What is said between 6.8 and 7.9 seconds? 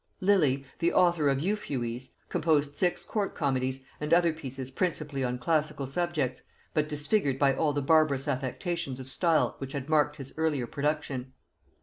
disfigured by all the